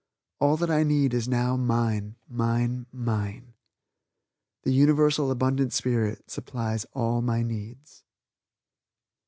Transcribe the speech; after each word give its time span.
All 0.39 0.57
that 0.57 0.71
I 0.71 0.81
need 0.81 1.13
is 1.13 1.27
now 1.27 1.55
mine, 1.55 2.15
mine, 2.27 2.87
mine." 2.91 3.53
The 4.63 4.73
Universal 4.73 5.29
Abundant 5.29 5.73
Spirit 5.73 6.27
supplies 6.31 6.87
all 6.93 7.21
my 7.21 7.43
needs. 7.43 8.03